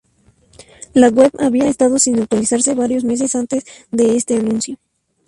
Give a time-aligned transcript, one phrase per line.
[0.95, 4.79] La web había estado sin actualizarse varios meses antes de este anuncio.